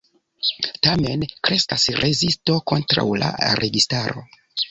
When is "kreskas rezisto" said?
1.49-2.57